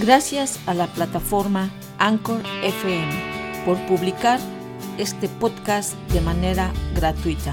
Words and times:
Gracias 0.00 0.60
a 0.66 0.74
la 0.74 0.86
plataforma 0.86 1.70
Anchor 1.98 2.40
FM 2.62 3.64
por 3.64 3.76
publicar 3.88 4.38
este 4.96 5.28
podcast 5.28 5.94
de 6.12 6.20
manera 6.20 6.72
gratuita. 6.94 7.52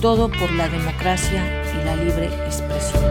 Todo 0.00 0.30
por 0.30 0.50
la 0.52 0.70
democracia 0.70 1.44
y 1.74 1.84
la 1.84 1.94
libre 1.96 2.26
expresión. 2.46 3.04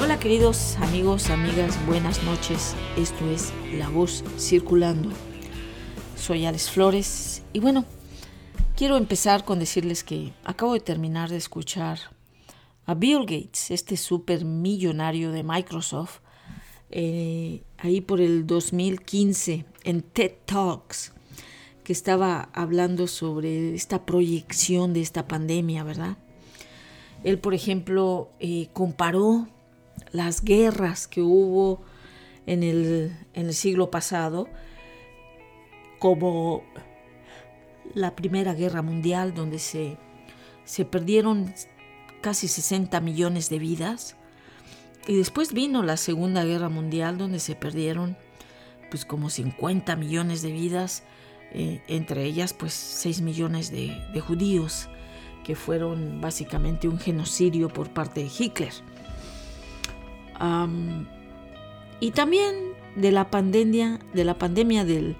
Hola 0.00 0.20
queridos 0.20 0.76
amigos, 0.80 1.30
amigas, 1.30 1.76
buenas 1.84 2.22
noches. 2.22 2.76
Esto 2.96 3.28
es 3.28 3.52
La 3.76 3.88
Voz 3.88 4.22
Circulando. 4.38 5.10
Soy 6.22 6.46
Alex 6.46 6.70
Flores 6.70 7.42
y 7.52 7.58
bueno, 7.58 7.84
quiero 8.76 8.96
empezar 8.96 9.44
con 9.44 9.58
decirles 9.58 10.04
que 10.04 10.32
acabo 10.44 10.74
de 10.74 10.78
terminar 10.78 11.28
de 11.28 11.36
escuchar 11.36 11.98
a 12.86 12.94
Bill 12.94 13.22
Gates, 13.22 13.72
este 13.72 13.96
super 13.96 14.44
millonario 14.44 15.32
de 15.32 15.42
Microsoft, 15.42 16.20
eh, 16.90 17.64
ahí 17.76 18.00
por 18.00 18.20
el 18.20 18.46
2015 18.46 19.64
en 19.82 20.02
TED 20.02 20.30
Talks, 20.44 21.12
que 21.82 21.92
estaba 21.92 22.50
hablando 22.52 23.08
sobre 23.08 23.74
esta 23.74 24.06
proyección 24.06 24.92
de 24.92 25.00
esta 25.00 25.26
pandemia, 25.26 25.82
¿verdad? 25.82 26.18
Él, 27.24 27.40
por 27.40 27.52
ejemplo, 27.52 28.30
eh, 28.38 28.68
comparó 28.72 29.48
las 30.12 30.44
guerras 30.44 31.08
que 31.08 31.20
hubo 31.20 31.82
en 32.46 32.62
el, 32.62 33.12
en 33.34 33.46
el 33.46 33.54
siglo 33.54 33.90
pasado 33.90 34.46
como 36.02 36.64
la 37.94 38.16
Primera 38.16 38.54
Guerra 38.54 38.82
Mundial, 38.82 39.34
donde 39.34 39.60
se, 39.60 39.98
se 40.64 40.84
perdieron 40.84 41.54
casi 42.20 42.48
60 42.48 43.00
millones 43.00 43.48
de 43.48 43.60
vidas. 43.60 44.16
Y 45.06 45.14
después 45.14 45.52
vino 45.52 45.84
la 45.84 45.96
Segunda 45.96 46.44
Guerra 46.44 46.68
Mundial, 46.68 47.18
donde 47.18 47.38
se 47.38 47.54
perdieron 47.54 48.16
pues 48.90 49.04
como 49.04 49.30
50 49.30 49.94
millones 49.94 50.42
de 50.42 50.50
vidas, 50.50 51.04
eh, 51.52 51.80
entre 51.86 52.24
ellas 52.24 52.52
pues 52.52 52.72
6 52.72 53.20
millones 53.20 53.70
de, 53.70 53.94
judíos, 54.26 54.88
que 55.44 55.54
fueron 55.54 56.20
básicamente 56.20 56.88
un 56.88 56.98
genocidio 56.98 57.68
por 57.68 57.90
parte 57.90 58.24
de 58.24 58.30
Hitler. 58.36 58.72
y 62.00 62.10
también 62.10 62.56
de 62.96 63.12
la 63.12 63.30
pandemia, 63.30 64.00
de 64.12 64.24
la 64.24 64.36
pandemia 64.36 64.84
del, 64.84 65.16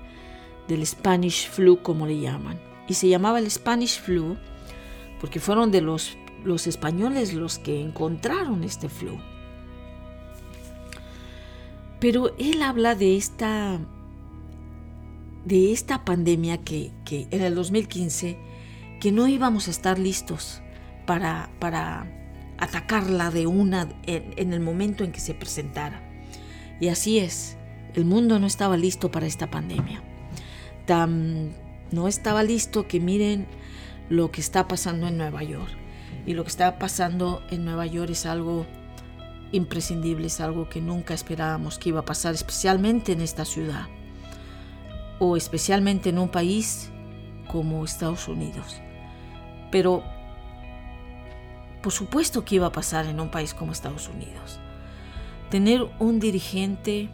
del 0.73 0.87
Spanish 0.87 1.51
flu, 1.51 1.83
como 1.83 2.07
le 2.07 2.19
llaman. 2.19 2.59
Y 2.89 2.95
se 2.95 3.09
llamaba 3.09 3.39
el 3.39 3.51
Spanish 3.51 4.01
flu 4.01 4.39
porque 5.21 5.39
fueron 5.39 5.71
de 5.71 5.83
los, 5.83 6.17
los 6.45 6.67
españoles 6.67 7.35
los 7.35 7.59
que 7.59 7.81
encontraron 7.81 8.65
este 8.65 8.89
flu. 8.89 9.19
Pero 12.01 12.35
él 12.39 12.63
habla 12.63 12.95
de 12.95 13.17
esta, 13.17 13.79
de 15.45 15.73
esta 15.73 16.05
pandemia 16.05 16.59
que, 16.59 16.91
que 17.05 17.29
en 17.31 17.43
el 17.43 17.55
2015, 17.55 18.39
que 18.99 19.13
no 19.13 19.29
íbamos 19.29 19.69
a 19.69 19.71
estar 19.71 19.99
listos 19.99 20.63
para, 21.07 21.51
para 21.61 22.11
atacarla 22.59 23.31
de 23.31 23.47
una 23.47 23.89
en 24.07 24.53
el 24.53 24.61
momento 24.61 25.05
en 25.05 25.13
que 25.13 25.21
se 25.21 25.35
presentara. 25.35 26.03
Y 26.81 26.89
así 26.89 27.19
es, 27.19 27.57
el 27.95 28.07
mundo 28.07 28.41
no 28.41 28.47
estaba 28.47 28.77
listo 28.77 29.11
para 29.13 29.27
esta 29.27 29.51
pandemia 29.51 30.03
no 30.89 32.09
estaba 32.09 32.43
listo 32.43 32.87
que 32.89 33.01
miren 33.01 33.47
lo 34.09 34.31
que 34.31 34.41
está 34.41 34.69
pasando 34.69 35.07
en 35.09 35.19
Nueva 35.19 35.43
York. 35.43 35.71
Y 36.27 36.35
lo 36.35 36.45
que 36.45 36.51
está 36.51 36.79
pasando 36.79 37.43
en 37.51 37.65
Nueva 37.65 37.87
York 37.87 38.11
es 38.11 38.27
algo 38.27 38.67
imprescindible, 39.53 40.27
es 40.27 40.41
algo 40.41 40.69
que 40.69 40.81
nunca 40.81 41.15
esperábamos 41.15 41.79
que 41.79 41.91
iba 41.91 42.01
a 42.01 42.05
pasar, 42.05 42.35
especialmente 42.35 43.13
en 43.13 43.21
esta 43.21 43.45
ciudad 43.45 43.87
o 45.19 45.37
especialmente 45.37 46.09
en 46.09 46.19
un 46.19 46.29
país 46.29 46.91
como 47.49 47.85
Estados 47.85 48.29
Unidos. 48.29 48.81
Pero 49.71 50.03
por 51.83 51.93
supuesto 51.93 52.45
que 52.45 52.55
iba 52.55 52.69
a 52.69 52.73
pasar 52.73 53.07
en 53.07 53.21
un 53.21 53.29
país 53.29 53.55
como 53.55 53.73
Estados 53.73 54.09
Unidos. 54.09 54.61
Tener 55.51 55.83
un 55.99 56.21
dirigente 56.21 57.11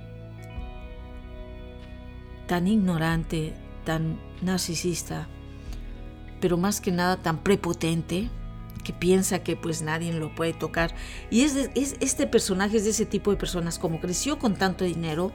tan 2.49 2.67
ignorante, 2.67 3.55
tan 3.85 4.19
narcisista, 4.43 5.29
pero 6.41 6.57
más 6.57 6.81
que 6.81 6.91
nada 6.91 7.19
tan 7.19 7.45
prepotente 7.45 8.29
que 8.83 8.93
piensa 8.93 9.45
que 9.45 9.55
pues 9.55 9.83
nadie 9.83 10.13
lo 10.13 10.35
puede 10.35 10.55
tocar. 10.55 10.95
Y 11.31 11.43
es, 11.43 11.71
este 11.75 12.27
personaje 12.27 12.79
es 12.79 12.85
de 12.85 12.91
ese 12.91 13.07
tipo 13.07 13.31
de 13.31 13.37
personas, 13.37 13.79
como 13.79 14.01
creció 14.01 14.39
con 14.39 14.57
tanto 14.57 14.85
dinero, 14.85 15.31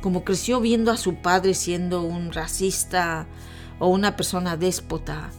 como 0.00 0.24
creció 0.24 0.60
viendo 0.60 0.92
a 0.92 0.96
su 0.96 1.16
padre 1.16 1.54
siendo 1.54 2.02
un 2.02 2.32
racista 2.32 3.26
o 3.80 3.88
una 3.88 4.16
persona 4.16 4.56
déspota 4.56 5.30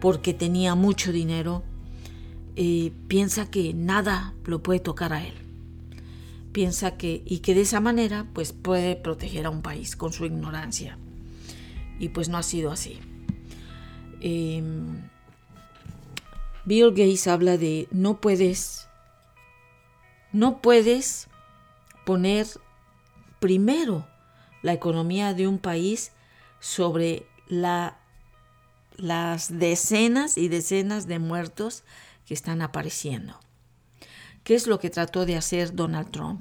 porque 0.00 0.32
tenía 0.32 0.74
mucho 0.74 1.12
dinero, 1.12 1.62
eh, 2.56 2.92
piensa 3.06 3.50
que 3.50 3.74
nada 3.74 4.34
lo 4.44 4.62
puede 4.62 4.80
tocar 4.80 5.12
a 5.12 5.24
él 5.24 5.47
piensa 6.52 6.96
que 6.96 7.22
y 7.24 7.40
que 7.40 7.54
de 7.54 7.62
esa 7.62 7.80
manera 7.80 8.26
pues 8.32 8.52
puede 8.52 8.96
proteger 8.96 9.46
a 9.46 9.50
un 9.50 9.62
país 9.62 9.96
con 9.96 10.12
su 10.12 10.24
ignorancia 10.24 10.98
y 11.98 12.10
pues 12.10 12.28
no 12.28 12.38
ha 12.38 12.42
sido 12.42 12.70
así 12.70 13.00
em, 14.20 15.08
Bill 16.64 16.90
Gates 16.90 17.26
habla 17.26 17.56
de 17.56 17.88
no 17.90 18.20
puedes 18.20 18.88
no 20.32 20.60
puedes 20.60 21.28
poner 22.04 22.46
primero 23.40 24.06
la 24.62 24.72
economía 24.72 25.34
de 25.34 25.46
un 25.46 25.58
país 25.58 26.12
sobre 26.60 27.26
la, 27.48 27.98
las 28.96 29.58
decenas 29.58 30.38
y 30.38 30.48
decenas 30.48 31.06
de 31.06 31.18
muertos 31.18 31.84
que 32.26 32.34
están 32.34 32.62
apareciendo. 32.62 33.38
¿Qué 34.48 34.54
es 34.54 34.66
lo 34.66 34.78
que 34.78 34.88
trató 34.88 35.26
de 35.26 35.36
hacer 35.36 35.74
Donald 35.74 36.10
Trump? 36.10 36.40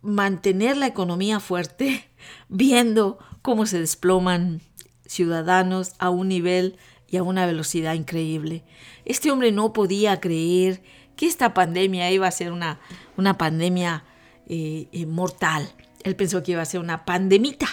Mantener 0.00 0.76
la 0.76 0.88
economía 0.88 1.38
fuerte, 1.38 2.10
viendo 2.48 3.20
cómo 3.40 3.66
se 3.66 3.78
desploman 3.78 4.62
ciudadanos 5.06 5.92
a 6.00 6.10
un 6.10 6.26
nivel 6.26 6.76
y 7.06 7.18
a 7.18 7.22
una 7.22 7.46
velocidad 7.46 7.94
increíble. 7.94 8.64
Este 9.04 9.30
hombre 9.30 9.52
no 9.52 9.72
podía 9.72 10.18
creer 10.18 10.82
que 11.14 11.26
esta 11.26 11.54
pandemia 11.54 12.10
iba 12.10 12.26
a 12.26 12.32
ser 12.32 12.50
una, 12.50 12.80
una 13.16 13.38
pandemia 13.38 14.02
eh, 14.48 14.88
eh, 14.90 15.06
mortal. 15.06 15.72
Él 16.02 16.16
pensó 16.16 16.42
que 16.42 16.50
iba 16.50 16.62
a 16.62 16.64
ser 16.64 16.80
una 16.80 17.04
pandemita 17.04 17.68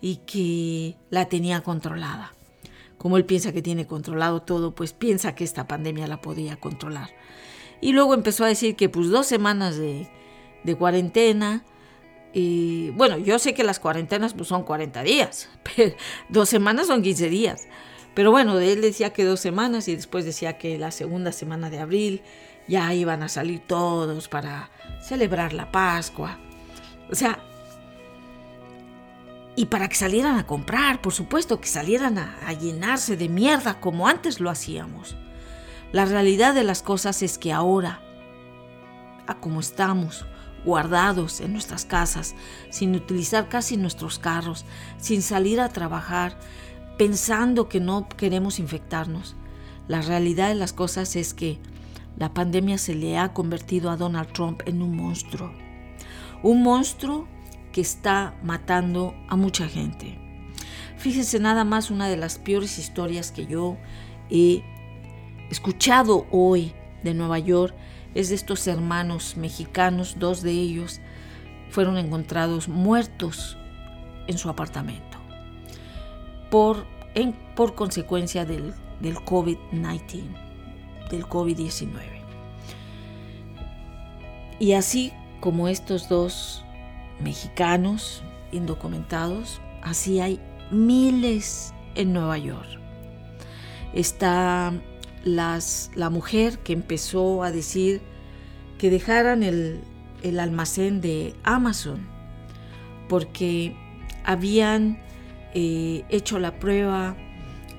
y 0.00 0.18
que 0.26 0.96
la 1.10 1.28
tenía 1.28 1.60
controlada 1.62 2.34
como 3.02 3.16
él 3.16 3.24
piensa 3.24 3.50
que 3.50 3.62
tiene 3.62 3.84
controlado 3.84 4.42
todo, 4.42 4.76
pues 4.76 4.92
piensa 4.92 5.34
que 5.34 5.42
esta 5.42 5.66
pandemia 5.66 6.06
la 6.06 6.20
podía 6.20 6.54
controlar. 6.54 7.10
Y 7.80 7.90
luego 7.94 8.14
empezó 8.14 8.44
a 8.44 8.46
decir 8.46 8.76
que 8.76 8.88
pues 8.88 9.08
dos 9.08 9.26
semanas 9.26 9.76
de, 9.76 10.08
cuarentena, 10.78 11.64
y 12.32 12.90
bueno, 12.90 13.18
yo 13.18 13.40
sé 13.40 13.54
que 13.54 13.64
las 13.64 13.80
cuarentenas 13.80 14.34
pues 14.34 14.46
son 14.46 14.62
40 14.62 15.02
días, 15.02 15.48
pero 15.76 15.96
dos 16.28 16.48
semanas 16.48 16.86
son 16.86 17.02
15 17.02 17.28
días. 17.28 17.66
Pero 18.14 18.30
bueno, 18.30 18.60
él 18.60 18.80
decía 18.80 19.12
que 19.12 19.24
dos 19.24 19.40
semanas 19.40 19.88
y 19.88 19.96
después 19.96 20.24
decía 20.24 20.56
que 20.56 20.78
la 20.78 20.92
segunda 20.92 21.32
semana 21.32 21.70
de 21.70 21.80
abril 21.80 22.22
ya 22.68 22.94
iban 22.94 23.24
a 23.24 23.28
salir 23.28 23.66
todos 23.66 24.28
para 24.28 24.70
celebrar 25.00 25.54
la 25.54 25.72
Pascua. 25.72 26.38
O 27.10 27.16
sea, 27.16 27.40
y 29.62 29.66
para 29.66 29.88
que 29.88 29.94
salieran 29.94 30.40
a 30.40 30.44
comprar, 30.44 31.00
por 31.00 31.12
supuesto, 31.12 31.60
que 31.60 31.68
salieran 31.68 32.18
a, 32.18 32.52
llenarse 32.54 33.16
de 33.16 33.28
mierda 33.28 33.78
como 33.78 34.08
antes 34.08 34.40
lo 34.40 34.50
hacíamos. 34.50 35.14
La 35.92 36.04
realidad 36.04 36.52
de 36.52 36.64
las 36.64 36.82
cosas 36.82 37.22
es 37.22 37.38
que 37.38 37.52
ahora, 37.52 38.00
a 39.28 39.38
como 39.38 39.60
estamos, 39.60 40.26
guardados 40.64 41.40
en 41.40 41.52
nuestras 41.52 41.84
casas, 41.84 42.34
sin 42.70 42.96
utilizar 42.96 43.48
casi 43.48 43.76
nuestros 43.76 44.18
carros, 44.18 44.64
sin 44.98 45.22
salir 45.22 45.60
a 45.60 45.68
trabajar, 45.68 46.36
pensando 46.98 47.68
que 47.68 47.78
no 47.78 48.08
queremos 48.08 48.58
infectarnos. 48.58 49.36
La 49.86 50.02
realidad 50.02 50.48
de 50.48 50.56
las 50.56 50.72
cosas 50.72 51.14
es 51.14 51.34
que 51.34 51.60
la 52.16 52.34
pandemia 52.34 52.78
se 52.78 52.96
le 52.96 53.16
ha 53.16 53.32
convertido 53.32 53.92
a 53.92 53.96
Donald 53.96 54.32
Trump 54.32 54.62
en 54.66 54.82
un 54.82 54.96
monstruo. 54.96 55.52
Un 56.42 56.64
monstruo 56.64 57.28
que 57.72 57.80
está 57.80 58.34
matando 58.42 59.14
a 59.28 59.36
mucha 59.36 59.66
gente. 59.68 60.18
Fíjense 60.96 61.40
nada 61.40 61.64
más 61.64 61.90
una 61.90 62.08
de 62.08 62.16
las 62.16 62.38
peores 62.38 62.78
historias 62.78 63.32
que 63.32 63.46
yo 63.46 63.76
he 64.30 64.62
escuchado 65.50 66.26
hoy 66.30 66.72
de 67.02 67.14
Nueva 67.14 67.38
York 67.38 67.74
es 68.14 68.28
de 68.28 68.34
estos 68.34 68.66
hermanos 68.66 69.36
mexicanos, 69.36 70.16
dos 70.18 70.42
de 70.42 70.52
ellos 70.52 71.00
fueron 71.70 71.96
encontrados 71.96 72.68
muertos 72.68 73.56
en 74.26 74.38
su 74.38 74.48
apartamento 74.50 75.18
por, 76.50 76.86
en, 77.14 77.32
por 77.56 77.74
consecuencia 77.74 78.44
del, 78.44 78.74
del 79.00 79.16
COVID-19, 79.16 80.24
del 81.10 81.24
COVID-19. 81.24 81.90
Y 84.60 84.74
así 84.74 85.12
como 85.40 85.66
estos 85.66 86.10
dos 86.10 86.62
mexicanos 87.22 88.22
indocumentados, 88.52 89.60
así 89.82 90.20
hay 90.20 90.40
miles 90.70 91.72
en 91.94 92.12
Nueva 92.12 92.38
York. 92.38 92.80
Está 93.94 94.72
las, 95.24 95.90
la 95.94 96.10
mujer 96.10 96.58
que 96.58 96.72
empezó 96.72 97.42
a 97.42 97.50
decir 97.50 98.00
que 98.78 98.90
dejaran 98.90 99.42
el, 99.42 99.82
almacén 100.38 101.00
de 101.00 101.34
Amazon 101.42 102.06
porque 103.08 103.76
habían 104.24 105.00
eh, 105.54 106.04
hecho 106.08 106.38
la 106.38 106.58
prueba 106.58 107.16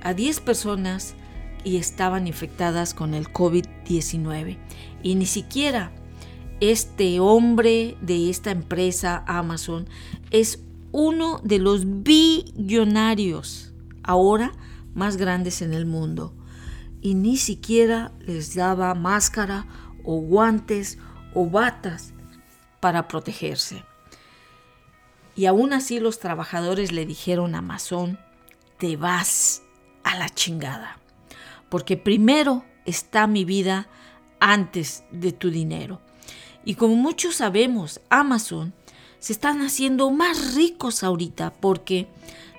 a 0.04 0.14
10 0.14 0.42
personas 0.42 1.16
y 1.64 1.78
estaban 1.78 2.28
infectadas 2.28 2.94
con 2.94 3.14
el 3.14 3.28
COVID-19. 3.30 4.58
Y 5.02 5.16
ni 5.16 5.26
siquiera 5.26 5.92
este 6.72 7.20
hombre 7.20 7.98
de 8.00 8.30
esta 8.30 8.52
empresa 8.52 9.26
Amazon 9.28 9.86
es 10.32 10.64
uno 10.94 11.42
de 11.44 11.60
los 11.60 12.04
billonarios 12.04 13.74
ahora 14.02 14.54
más 14.94 15.18
grandes 15.18 15.62
en 15.62 15.74
el 15.74 15.86
mundo. 15.86 16.34
Y 17.02 17.16
ni 17.16 17.36
siquiera 17.36 18.14
les 18.22 18.56
daba 18.56 18.96
máscara 18.96 19.68
o 20.06 20.22
guantes 20.22 21.00
o 21.34 21.50
batas 21.50 22.14
para 22.80 23.10
protegerse. 23.10 23.84
Y 25.36 25.48
aún 25.48 25.74
así 25.74 26.00
los 26.00 26.20
trabajadores 26.20 26.94
le 26.94 27.06
dijeron 27.06 27.56
a 27.56 27.58
Amazon, 27.58 28.18
te 28.78 28.96
vas 28.96 29.64
a 30.04 30.16
la 30.16 30.30
chingada, 30.30 30.98
porque 31.68 31.98
primero 31.98 32.64
está 32.86 33.28
mi 33.28 33.44
vida 33.44 33.90
antes 34.40 35.04
de 35.12 35.34
tu 35.34 35.50
dinero. 35.50 36.00
Y 36.66 36.76
como 36.76 36.96
muchos 36.96 37.36
sabemos, 37.36 38.00
Amazon 38.10 38.74
se 39.20 39.34
están 39.34 39.62
haciendo 39.62 40.10
más 40.12 40.56
ricos 40.56 41.04
ahorita 41.04 41.54
porque 41.60 42.08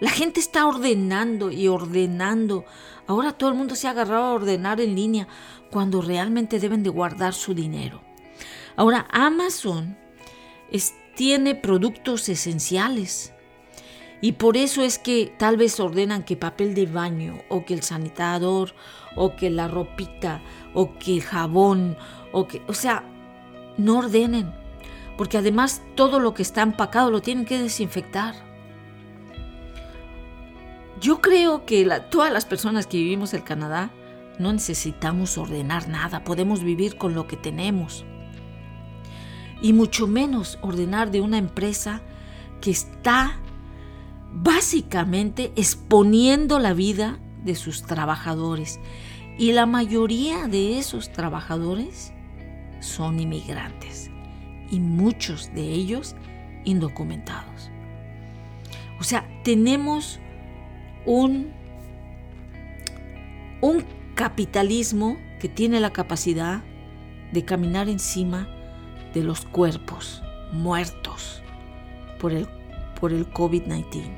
la 0.01 0.11
gente 0.11 0.41
está 0.41 0.67
ordenando 0.67 1.51
y 1.51 1.69
ordenando. 1.69 2.65
Ahora 3.07 3.33
todo 3.33 3.51
el 3.51 3.57
mundo 3.57 3.75
se 3.75 3.87
ha 3.87 3.91
agarrado 3.91 4.25
a 4.25 4.33
ordenar 4.33 4.81
en 4.81 4.95
línea 4.95 5.29
cuando 5.71 6.01
realmente 6.01 6.59
deben 6.59 6.83
de 6.83 6.91
guardar 6.91 7.35
su 7.35 7.55
dinero. 7.55 8.01
Ahora 8.77 9.07
Amazon 9.11 9.97
tiene 11.15 11.55
productos 11.55 12.29
esenciales. 12.29 13.33
Y 14.21 14.33
por 14.33 14.57
eso 14.57 14.83
es 14.83 14.99
que 14.99 15.35
tal 15.39 15.57
vez 15.57 15.79
ordenan 15.81 16.25
que 16.25 16.37
papel 16.37 16.75
de 16.75 16.87
baño 16.87 17.43
o 17.49 17.65
que 17.65 17.75
el 17.75 17.83
sanitador 17.83 18.75
o 19.17 19.37
que 19.37 19.51
la 19.51 19.69
ropita 19.69 20.41
o 20.73 20.99
que 20.99 21.15
el 21.15 21.23
jabón 21.23 21.97
o 22.33 22.49
que, 22.49 22.63
o 22.67 22.73
sea, 22.73 23.05
no 23.77 23.99
ordenen, 23.99 24.53
porque 25.17 25.39
además 25.39 25.83
todo 25.95 26.21
lo 26.21 26.35
que 26.35 26.43
está 26.43 26.63
empacado 26.63 27.11
lo 27.11 27.23
tienen 27.23 27.45
que 27.45 27.59
desinfectar. 27.59 28.35
Yo 31.01 31.21
creo 31.21 31.67
que 31.67 31.89
todas 32.11 32.33
las 32.33 32.45
personas 32.45 32.87
que 32.87 32.99
vivimos 32.99 33.35
en 33.35 33.43
Canadá 33.43 33.91
no 34.39 34.53
necesitamos 34.53 35.39
ordenar 35.39 35.89
nada, 35.89 36.25
podemos 36.25 36.63
vivir 36.63 36.97
con 36.97 37.15
lo 37.15 37.27
que 37.27 37.37
tenemos 37.37 38.05
y 39.65 39.73
mucho 39.73 40.07
menos 40.07 40.59
ordenar 40.61 41.11
de 41.11 41.21
una 41.21 41.39
empresa 41.39 42.03
que 42.61 42.71
está 42.71 43.39
básicamente 44.31 45.53
exponiendo 45.57 46.59
la 46.59 46.75
vida 46.75 47.19
de 47.45 47.55
sus 47.55 47.83
trabajadores. 47.83 48.81
Y 49.39 49.53
la 49.53 49.67
mayoría 49.67 50.49
de 50.49 50.79
esos 50.79 51.13
trabajadores 51.13 52.13
son 52.85 53.19
inmigrantes 53.19 54.11
y 54.71 54.79
muchos 54.79 55.53
de 55.55 55.63
ellos 55.63 56.15
indocumentados. 56.65 57.71
O 59.01 59.05
sea, 59.05 59.27
tenemos 59.43 60.21
un, 61.07 61.53
un 63.61 63.85
capitalismo 64.15 65.17
que 65.41 65.49
tiene 65.49 65.81
la 65.81 65.93
capacidad 65.93 66.63
de 67.33 67.45
caminar 67.45 67.89
encima 67.89 68.49
de 69.13 69.23
los 69.23 69.45
cuerpos 69.45 70.23
muertos 70.53 71.43
por 72.21 72.33
el, 72.33 72.47
por 73.01 73.13
el 73.13 73.29
COVID-19. 73.31 74.11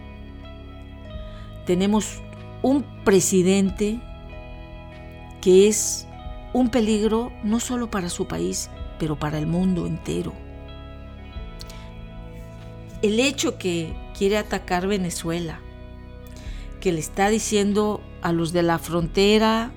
Tenemos 1.65 2.21
un 2.63 2.85
presidente 3.05 4.01
que 5.41 5.69
es 5.69 6.07
un 6.57 6.71
peligro 6.71 7.35
no 7.43 7.61
solo 7.61 7.91
para 7.91 8.09
su 8.09 8.27
país, 8.29 8.71
pero 8.99 9.19
para 9.19 9.37
el 9.37 9.47
mundo 9.47 9.87
entero. 9.87 10.33
El 13.03 13.21
hecho 13.21 13.59
que 13.59 13.95
quiere 14.17 14.39
atacar 14.39 14.87
Venezuela, 14.87 15.61
que 16.81 16.93
le 16.93 17.01
está 17.01 17.29
diciendo 17.29 18.01
a 18.23 18.33
los 18.33 18.55
de 18.55 18.63
la 18.63 18.79
frontera 18.79 19.71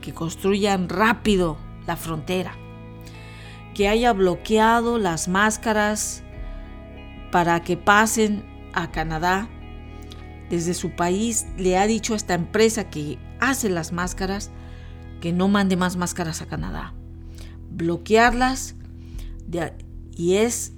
que 0.00 0.12
construyan 0.12 0.88
rápido 0.88 1.58
la 1.86 1.94
frontera, 1.94 2.56
que 3.72 3.86
haya 3.86 4.12
bloqueado 4.12 4.98
las 4.98 5.28
máscaras 5.28 6.24
para 7.30 7.62
que 7.62 7.76
pasen 7.76 8.44
a 8.72 8.90
Canadá. 8.90 9.48
Desde 10.50 10.74
su 10.74 10.90
país 10.90 11.46
le 11.56 11.78
ha 11.78 11.86
dicho 11.86 12.14
a 12.14 12.16
esta 12.16 12.34
empresa 12.34 12.90
que 12.90 13.16
hace 13.38 13.68
las 13.68 13.92
máscaras 13.92 14.50
que 15.20 15.32
no 15.32 15.48
mande 15.48 15.76
más 15.76 15.96
máscaras 15.96 16.42
a 16.42 16.46
Canadá. 16.46 16.94
Bloquearlas 17.70 18.74
y 20.16 20.34
es 20.34 20.72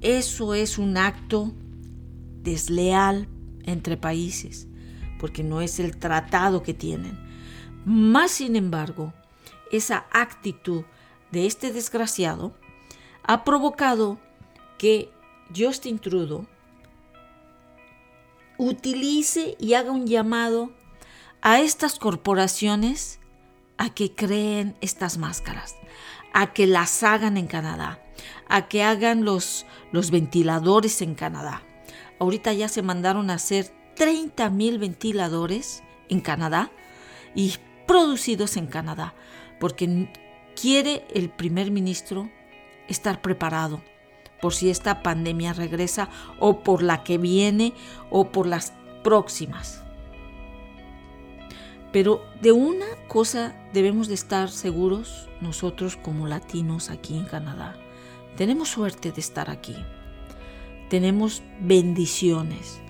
eso 0.00 0.54
es 0.54 0.78
un 0.78 0.96
acto 0.96 1.52
desleal 2.42 3.28
entre 3.64 3.96
países, 3.96 4.68
porque 5.18 5.42
no 5.42 5.60
es 5.60 5.80
el 5.80 5.96
tratado 5.96 6.62
que 6.62 6.72
tienen. 6.72 7.18
Más 7.84 8.30
sin 8.30 8.54
embargo, 8.54 9.12
esa 9.72 10.06
actitud 10.12 10.84
de 11.32 11.46
este 11.46 11.72
desgraciado 11.72 12.54
ha 13.24 13.44
provocado 13.44 14.18
que 14.78 15.10
Justin 15.54 15.98
Trudeau 15.98 16.46
utilice 18.56 19.56
y 19.58 19.74
haga 19.74 19.90
un 19.90 20.06
llamado 20.06 20.70
a 21.42 21.60
estas 21.60 21.98
corporaciones 21.98 23.20
a 23.78 23.90
que 23.90 24.14
creen 24.14 24.76
estas 24.80 25.16
máscaras, 25.16 25.76
a 26.34 26.52
que 26.52 26.66
las 26.66 27.02
hagan 27.02 27.36
en 27.36 27.46
Canadá, 27.46 28.02
a 28.48 28.68
que 28.68 28.82
hagan 28.82 29.24
los, 29.24 29.64
ventiladores 29.92 31.00
en 31.00 31.14
Canadá. 31.14 31.62
Ahorita 32.18 32.52
ya 32.52 32.68
se 32.68 32.82
mandaron 32.82 33.30
a 33.30 33.34
hacer 33.34 33.72
30 33.94 34.50
mil 34.50 34.78
ventiladores 34.78 35.82
en 36.08 36.20
Canadá 36.20 36.70
y 37.34 37.54
producidos 37.86 38.56
en 38.56 38.66
Canadá, 38.66 39.14
porque 39.60 40.10
quiere 40.60 41.06
el 41.14 41.30
primer 41.30 41.70
ministro 41.70 42.30
estar 42.88 43.22
preparado 43.22 43.82
por 44.40 44.54
si 44.54 44.70
esta 44.70 45.02
pandemia 45.02 45.52
regresa 45.52 46.08
o 46.38 46.62
por 46.62 46.82
la 46.82 47.02
que 47.04 47.18
viene 47.18 47.72
o 48.10 48.30
por 48.30 48.46
las 48.46 48.72
próximas. 49.02 49.82
Pero 51.92 52.22
de 52.42 52.52
una 52.52 52.86
cosa 53.08 53.54
debemos 53.72 54.08
de 54.08 54.14
estar 54.14 54.50
seguros 54.50 55.28
nosotros 55.40 55.96
como 55.96 56.26
latinos 56.26 56.90
aquí 56.90 57.16
en 57.16 57.24
Canadá. 57.24 57.76
Tenemos 58.36 58.68
suerte 58.68 59.10
de 59.10 59.20
estar 59.20 59.50
aquí. 59.50 59.76
Tenemos 60.90 61.42
bendiciones. 61.60 62.80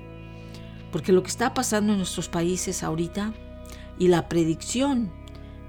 Porque 0.92 1.12
lo 1.12 1.22
que 1.22 1.28
está 1.28 1.54
pasando 1.54 1.92
en 1.92 1.98
nuestros 1.98 2.28
países 2.28 2.82
ahorita 2.82 3.34
y 3.98 4.08
la 4.08 4.28
predicción 4.28 5.12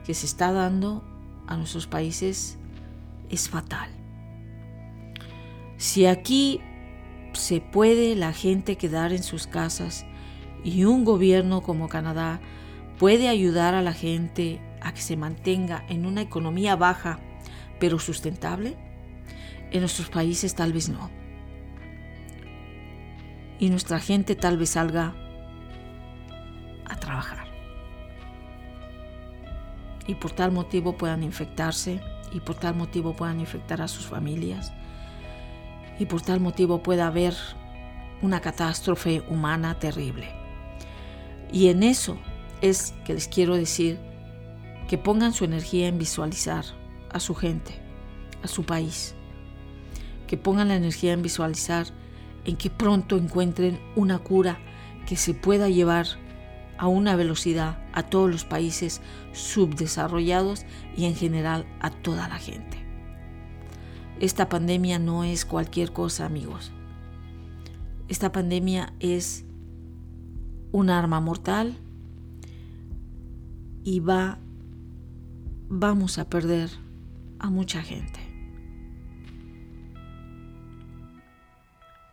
que 0.06 0.14
se 0.14 0.26
está 0.26 0.52
dando 0.52 1.04
a 1.48 1.58
nuestros 1.58 1.88
países 1.88 2.58
es 3.30 3.50
fatal. 3.50 3.90
Si 5.78 6.06
aquí 6.06 6.62
se 7.34 7.62
puede 7.62 8.16
la 8.16 8.34
gente 8.34 8.76
quedar 8.76 9.14
en 9.14 9.24
sus 9.24 9.48
casas 9.48 10.06
y 10.64 10.84
un 10.84 11.06
gobierno 11.06 11.62
como 11.62 11.90
Canadá 11.90 12.42
puede 13.00 13.30
ayudar 13.30 13.74
a 13.74 13.82
la 13.82 13.94
gente 13.94 14.62
a 14.82 14.94
que 14.94 15.02
se 15.02 15.18
mantenga 15.18 15.84
en 15.90 16.06
una 16.06 16.22
economía 16.22 16.76
baja 16.76 17.20
pero 17.80 17.98
sustentable, 17.98 18.76
en 19.72 19.80
nuestros 19.80 20.10
países 20.10 20.54
tal 20.54 20.74
vez 20.74 20.90
no. 20.90 21.10
Y 23.58 23.70
nuestra 23.70 24.00
gente 24.00 24.36
tal 24.36 24.58
vez 24.58 24.72
salga 24.72 25.16
a 26.86 26.96
trabajar 26.98 27.50
y 30.10 30.16
por 30.16 30.32
tal 30.32 30.52
motivo 30.52 30.98
puedan 30.98 31.22
infectarse 31.22 32.02
y 32.34 32.40
por 32.40 32.56
tal 32.56 32.74
motivo 32.74 33.14
puedan 33.14 33.40
infectar 33.40 33.80
a 33.80 33.88
sus 33.88 34.08
familias 34.08 34.74
y 36.00 36.08
por 36.08 36.22
tal 36.22 36.40
motivo 36.40 36.82
pueda 36.82 37.06
haber 37.06 37.36
una 38.24 38.42
catástrofe 38.42 39.22
humana 39.30 39.78
terrible. 39.78 40.28
Y 41.52 41.70
en 41.70 41.84
eso 41.84 42.18
es 42.62 42.94
que 43.06 43.14
les 43.14 43.28
quiero 43.28 43.56
decir 43.56 44.00
que 44.88 44.98
pongan 44.98 45.34
su 45.34 45.46
energía 45.46 45.88
en 45.88 45.98
visualizar 45.98 46.66
a 47.12 47.20
su 47.20 47.36
gente, 47.36 47.74
a 48.44 48.48
su 48.48 48.64
país. 48.64 49.16
Que 50.28 50.38
pongan 50.38 50.70
la 50.70 50.76
energía 50.76 51.14
en 51.14 51.22
visualizar 51.22 51.88
en 52.46 52.56
que 52.56 52.70
pronto 52.70 53.18
encuentren 53.18 53.80
una 53.96 54.20
cura 54.20 54.60
que 55.06 55.16
se 55.16 55.34
pueda 55.34 55.70
llevar 55.70 56.08
a 56.78 56.88
una 56.88 57.16
velocidad 57.16 57.78
a 57.94 58.04
todos 58.04 58.32
los 58.32 58.46
países 58.46 59.02
subdesarrollados 59.34 60.66
y 60.96 61.06
en 61.06 61.16
general 61.16 61.66
a 61.82 61.92
toda 61.92 62.28
la 62.30 62.38
gente. 62.38 62.78
Esta 64.20 64.50
pandemia 64.50 65.00
no 65.00 65.24
es 65.24 65.46
cualquier 65.46 65.92
cosa, 65.94 66.26
amigos. 66.26 66.72
Esta 68.08 68.32
pandemia 68.32 68.94
es 69.00 69.46
un 70.72 70.90
arma 70.90 71.20
mortal 71.20 71.78
y 73.90 74.02
va 74.02 74.38
vamos 75.68 76.20
a 76.20 76.30
perder 76.30 76.70
a 77.40 77.50
mucha 77.50 77.82
gente. 77.82 78.20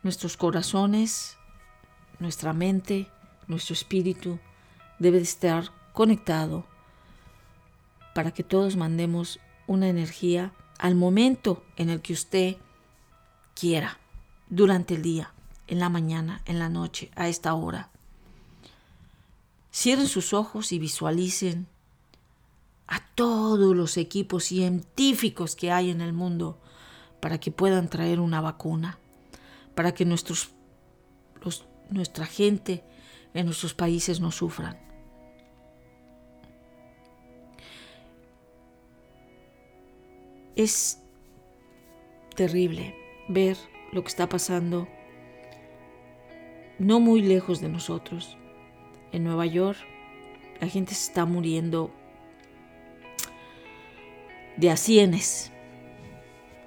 Nuestros 0.02 0.38
corazones, 0.38 1.36
nuestra 2.18 2.54
mente, 2.54 3.10
nuestro 3.46 3.74
espíritu 3.74 4.38
debe 4.98 5.18
estar 5.18 5.70
conectado 5.92 6.64
para 8.14 8.30
que 8.30 8.42
todos 8.42 8.76
mandemos 8.76 9.38
una 9.66 9.88
energía 9.88 10.54
al 10.78 10.94
momento 10.94 11.62
en 11.76 11.90
el 11.90 12.00
que 12.00 12.14
usted 12.14 12.56
quiera, 13.54 13.98
durante 14.48 14.94
el 14.94 15.02
día, 15.02 15.34
en 15.66 15.80
la 15.80 15.90
mañana, 15.90 16.40
en 16.46 16.58
la 16.58 16.70
noche, 16.70 17.10
a 17.16 17.28
esta 17.28 17.52
hora. 17.52 17.90
Cierren 19.76 20.08
sus 20.08 20.32
ojos 20.32 20.72
y 20.72 20.78
visualicen 20.78 21.66
a 22.86 23.06
todos 23.14 23.76
los 23.76 23.98
equipos 23.98 24.44
científicos 24.44 25.54
que 25.54 25.70
hay 25.70 25.90
en 25.90 26.00
el 26.00 26.14
mundo 26.14 26.58
para 27.20 27.38
que 27.38 27.50
puedan 27.50 27.90
traer 27.90 28.18
una 28.18 28.40
vacuna, 28.40 28.98
para 29.74 29.92
que 29.92 30.06
nuestros, 30.06 30.52
nuestra 31.90 32.24
gente 32.24 32.84
en 33.34 33.44
nuestros 33.44 33.74
países 33.74 34.18
no 34.18 34.32
sufran. 34.32 34.78
Es 40.56 41.02
terrible 42.34 42.94
ver 43.28 43.58
lo 43.92 44.00
que 44.00 44.08
está 44.08 44.26
pasando 44.26 44.88
no 46.78 46.98
muy 46.98 47.20
lejos 47.20 47.60
de 47.60 47.68
nosotros. 47.68 48.38
En 49.12 49.24
Nueva 49.24 49.46
York 49.46 49.78
la 50.60 50.68
gente 50.68 50.94
se 50.94 51.08
está 51.08 51.24
muriendo 51.24 51.90
de 54.56 54.70
a 54.70 54.76
cienes, 54.76 55.52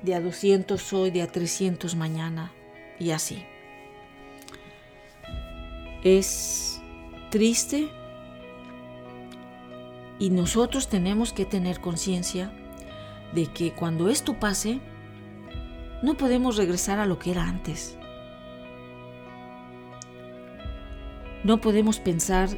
de 0.04 0.16
a 0.16 0.22
200 0.22 0.94
hoy, 0.94 1.12
de 1.12 1.22
a 1.22 1.28
300 1.28 1.96
mañana 1.96 2.52
y 3.00 3.12
así. 3.12 3.44
Es 6.04 6.82
triste 7.30 7.90
y 10.20 10.30
nosotros 10.30 10.88
tenemos 10.88 11.34
que 11.34 11.46
tener 11.46 11.80
conciencia 11.80 12.52
de 13.34 13.48
que 13.48 13.74
cuando 13.74 14.10
esto 14.10 14.40
pase, 14.40 14.80
no 16.02 16.16
podemos 16.16 16.58
regresar 16.58 17.00
a 17.00 17.06
lo 17.06 17.20
que 17.20 17.32
era 17.32 17.44
antes. 17.44 17.99
No 21.44 21.62
podemos 21.62 22.00
pensar 22.00 22.50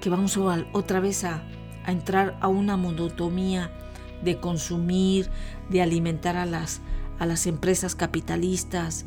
que 0.00 0.10
vamos 0.10 0.36
otra 0.72 1.00
vez 1.00 1.24
a, 1.24 1.42
entrar 1.86 2.36
a 2.40 2.48
una 2.48 2.76
monotomía 2.76 3.70
de 4.22 4.38
consumir, 4.38 5.30
de 5.70 5.80
alimentar 5.82 6.36
a 6.36 6.44
las, 6.44 6.80
a 7.18 7.26
las 7.26 7.46
empresas 7.46 7.94
capitalistas, 7.94 9.06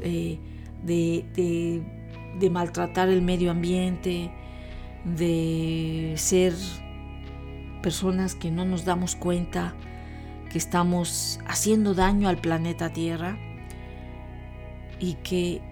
eh, 0.00 0.38
de, 0.84 1.82
de 2.38 2.50
maltratar 2.50 3.08
el 3.08 3.20
medio 3.20 3.50
ambiente, 3.50 4.30
de 5.04 6.14
ser 6.16 6.54
personas 7.82 8.34
que 8.34 8.50
no 8.50 8.64
nos 8.64 8.84
damos 8.84 9.16
cuenta 9.16 9.74
que 10.50 10.58
estamos 10.58 11.38
haciendo 11.46 11.94
daño 11.94 12.28
al 12.28 12.38
planeta 12.38 12.92
Tierra 12.92 13.38
y 14.98 15.14
que 15.14 15.62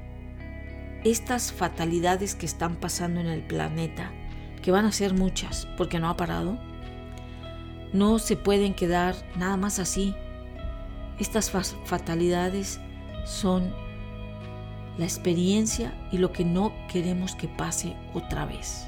estas 1.05 1.53
fatalidades 1.53 2.35
que 2.35 2.47
están 2.47 2.77
pasando 2.77 3.21
en 3.21 3.27
el 3.29 3.43
planeta, 3.43 4.11
que 4.63 4.73
van 4.73 4.85
a 4.85 4.93
ser 4.93 5.15
muchas 5.15 5.67
porque 5.77 5.99
no 5.99 6.09
ha 6.09 6.17
parado, 6.17 6.59
no 7.93 8.19
se 8.19 8.37
pueden 8.37 8.75
quedar 8.75 9.15
nada 9.37 9.57
más 9.57 9.79
así. 9.79 10.15
Estas 11.19 11.51
fatalidades 11.51 12.81
son 13.25 13.73
la 14.99 15.05
experiencia 15.05 15.95
y 16.11 16.19
lo 16.19 16.33
que 16.33 16.45
no 16.45 16.73
queremos 16.93 17.35
que 17.35 17.49
pase 17.49 17.97
otra 18.15 18.45
vez. 18.45 18.87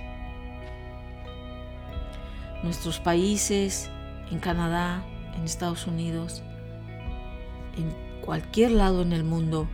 Nuestros 2.62 2.99
países, 2.99 3.90
en 4.31 4.38
Canadá, 4.38 5.02
en 5.35 5.45
Estados 5.45 5.87
Unidos, 5.87 6.43
en 7.76 7.95
cualquier 8.21 8.73
lado 8.73 9.02
en 9.02 9.12
el 9.12 9.25
mundo, 9.25 9.69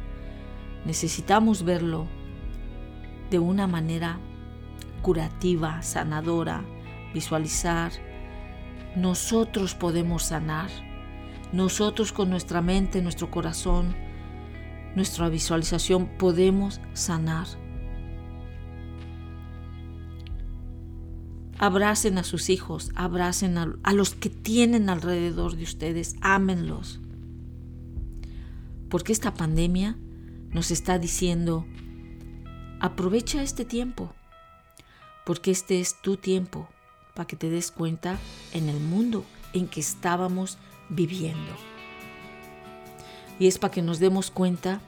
necesitamos 0.85 1.64
verlo 1.64 2.07
de 3.30 3.38
una 3.38 3.66
manera 3.66 4.18
curativa, 5.02 5.83
sanadora, 5.83 6.64
visualizar. 7.14 7.92
Nosotros 8.97 9.75
podemos 9.75 10.25
sanar. 10.25 10.71
Nosotros 11.52 12.12
con 12.12 12.30
nuestra 12.30 12.61
mente, 12.61 13.02
nuestro 13.02 13.30
corazón, 13.30 13.95
nuestra 14.97 15.28
visualización 15.28 16.09
podemos 16.18 16.80
sanar. 16.95 17.47
Abracen 21.59 22.18
a 22.18 22.25
sus 22.25 22.50
hijos, 22.50 22.90
abracen 22.95 23.56
a, 23.59 23.92
los 23.92 24.14
que 24.14 24.28
tienen 24.28 24.90
alrededor 24.90 25.56
de 25.56 25.62
ustedes, 25.64 26.16
ámenlos. 26.21 27.00
Porque 28.90 29.12
esta 29.12 29.35
pandemia 29.35 29.97
nos 30.50 30.71
está 30.71 30.99
diciendo, 30.99 31.66
aprovecha 32.80 33.42
este 33.42 33.64
tiempo, 33.64 34.12
porque 35.25 35.50
este 35.50 35.80
es 35.80 36.00
tu 36.00 36.16
tiempo 36.16 36.68
para 37.14 37.26
que 37.26 37.37
te 37.37 37.50
des 37.50 37.71
cuenta 37.71 38.18
en 38.52 38.68
el 38.68 38.80
mundo 38.80 39.25
en 39.52 39.68
que 39.68 39.80
estábamos 39.80 40.59
viviendo. 40.88 41.52
Y 43.38 43.47
es 43.47 43.59
para 43.59 43.71
que 43.71 43.83
nos 43.83 43.99
demos 43.99 44.30
cuenta 44.30 44.80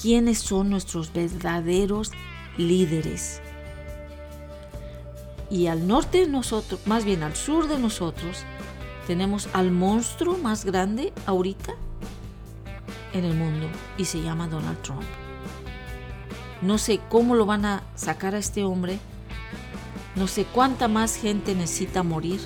quiénes 0.00 0.38
son 0.38 0.70
nuestros 0.70 1.12
verdaderos 1.12 2.12
líderes 2.56 3.40
y 5.50 5.68
al 5.68 5.86
norte 5.86 6.18
de 6.18 6.28
nosotros, 6.28 6.80
más 6.86 7.04
bien 7.04 7.22
al 7.22 7.36
sur 7.36 7.68
de 7.68 7.78
nosotros, 7.78 8.44
tenemos 9.06 9.48
al 9.52 9.70
monstruo 9.70 10.36
más 10.38 10.64
grande 10.64 11.12
ahorita 11.26 11.74
en 13.12 13.24
el 13.24 13.34
mundo 13.34 13.68
y 13.96 14.04
se 14.04 14.20
llama 14.20 14.48
Donald 14.48 14.80
Trump. 14.82 15.25
No 16.62 16.78
sé 16.78 17.00
cómo 17.08 17.34
lo 17.34 17.46
van 17.46 17.64
a 17.64 17.82
sacar 17.94 18.34
a 18.34 18.38
este 18.38 18.64
hombre. 18.64 18.98
No 20.14 20.26
sé 20.26 20.44
cuánta 20.44 20.88
más 20.88 21.16
gente 21.16 21.54
necesita 21.54 22.02
morir 22.02 22.40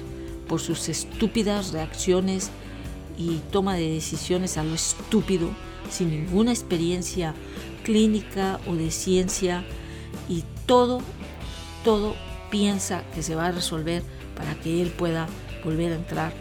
por 0.49 0.61
sus 0.61 0.89
estúpidas 0.89 1.73
reacciones 1.73 2.51
y 3.17 3.41
toma 3.53 3.75
de 3.75 3.93
decisiones 3.93 4.57
a 4.57 4.65
lo 4.65 4.75
estúpido, 4.75 5.51
sin 5.91 6.11
ninguna 6.11 6.51
experiencia 6.51 7.35
clínica 7.85 8.59
o 8.67 8.75
de 8.75 8.91
ciencia 8.91 9.65
y 10.29 10.45
todo, 10.67 11.01
todo 11.85 12.17
piensa 12.51 13.05
que 13.15 13.23
se 13.23 13.35
va 13.35 13.47
a 13.47 13.53
resolver 13.53 14.03
para 14.37 14.55
que 14.55 14.83
él 14.83 14.91
pueda 14.91 15.29
volver 15.65 15.93
a 15.93 15.97
entrar 15.97 16.33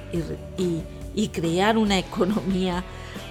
y, 0.57 1.27
crear 1.29 1.77
una 1.77 1.97
economía 1.99 2.83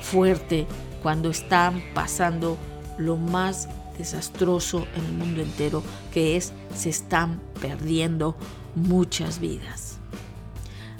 fuerte 0.02 0.66
cuando 1.02 1.30
están 1.30 1.82
pasando 1.94 2.58
lo 2.98 3.16
más 3.16 3.68
desastroso 3.98 4.86
en 4.96 5.04
el 5.04 5.12
mundo 5.12 5.42
entero, 5.42 5.82
que 6.12 6.36
es 6.36 6.52
se 6.74 6.88
están 6.88 7.40
perdiendo 7.60 8.36
muchas 8.74 9.40
vidas. 9.40 9.98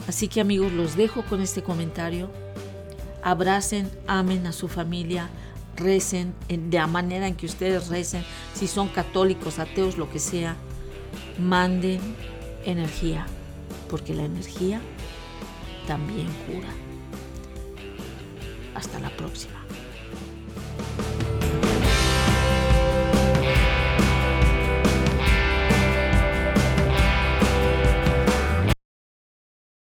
Así 0.07 0.29
que 0.29 0.41
amigos, 0.41 0.73
los 0.73 0.97
dejo 0.97 1.23
con 1.25 1.41
este 1.41 1.63
comentario. 1.63 2.31
Abracen, 3.23 3.91
amen 4.07 4.47
a 4.47 4.53
su 4.53 4.69
familia, 4.69 5.29
recen 5.77 6.35
de 6.49 6.79
la 6.79 6.87
manera 6.87 7.27
en 7.27 7.35
que 7.35 7.47
ustedes 7.47 7.89
recen, 7.89 8.25
si 8.55 8.67
son 8.67 8.89
católicos, 8.89 9.59
ateos, 9.59 9.97
lo 9.97 10.11
que 10.11 10.19
sea, 10.19 10.57
manden 11.39 12.01
energía, 12.65 13.27
porque 13.89 14.15
la 14.15 14.25
energía 14.25 14.81
también 15.87 16.29
cura. 16.47 16.69
Hasta 18.75 18.99
la 19.01 19.11
próxima. 19.17 19.58